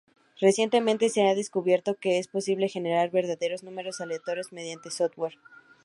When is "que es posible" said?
1.95-2.69